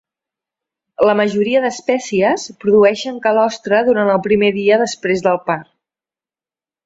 [1.07, 5.71] La majoria d'espècies produeixen calostre durant el primer dia després del part.